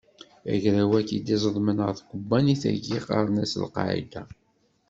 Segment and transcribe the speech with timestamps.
[0.53, 4.23] Agraw-agi i d-izedmen ɣer tkebbanit-agi qqaren-asen Al qqaɛida.